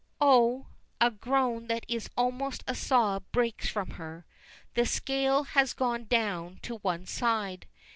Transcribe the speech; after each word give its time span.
Oh! 0.19 0.65
A 0.99 1.11
groan 1.11 1.67
that 1.67 1.85
is 1.87 2.09
almost 2.17 2.63
a 2.67 2.73
sob 2.73 3.23
breaks 3.31 3.69
from 3.69 3.91
her. 3.91 4.25
The 4.73 4.87
scale 4.87 5.43
has 5.43 5.73
gone 5.73 6.05
down 6.05 6.57
to 6.63 6.77
one 6.77 7.05
side. 7.05 7.67